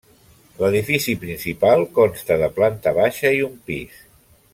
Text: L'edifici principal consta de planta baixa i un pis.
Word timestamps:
L'edifici 0.61 1.13
principal 1.25 1.85
consta 1.99 2.39
de 2.45 2.51
planta 2.57 2.95
baixa 2.97 3.33
i 3.41 3.45
un 3.51 3.53
pis. 3.69 4.01